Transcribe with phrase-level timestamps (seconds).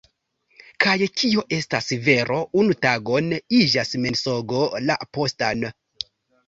[0.85, 5.69] Kaj kio estas vero unu tagon iĝas mensogo la postan.